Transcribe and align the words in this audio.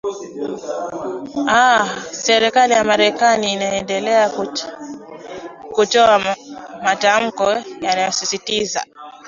aa 1.57 1.83
serikali 2.21 2.73
ya 2.73 2.83
marekani 2.83 3.53
imeendelea 3.53 4.29
kutoa 5.75 6.19
matamko 6.83 7.47
yanayosisitiza 7.81 8.85